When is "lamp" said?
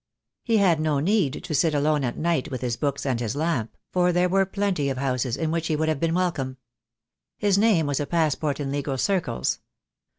3.35-3.77